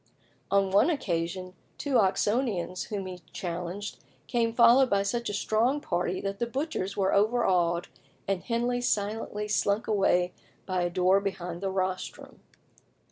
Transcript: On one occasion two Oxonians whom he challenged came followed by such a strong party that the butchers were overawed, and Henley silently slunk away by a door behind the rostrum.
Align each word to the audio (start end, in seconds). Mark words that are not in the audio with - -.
On 0.49 0.71
one 0.71 0.89
occasion 0.89 1.53
two 1.77 1.99
Oxonians 1.99 2.85
whom 2.85 3.05
he 3.05 3.21
challenged 3.33 3.99
came 4.25 4.51
followed 4.51 4.89
by 4.89 5.03
such 5.03 5.29
a 5.29 5.33
strong 5.35 5.79
party 5.79 6.19
that 6.21 6.39
the 6.39 6.47
butchers 6.47 6.97
were 6.97 7.13
overawed, 7.13 7.87
and 8.27 8.41
Henley 8.41 8.81
silently 8.81 9.47
slunk 9.47 9.85
away 9.85 10.33
by 10.65 10.81
a 10.81 10.89
door 10.89 11.19
behind 11.21 11.61
the 11.61 11.69
rostrum. 11.69 12.39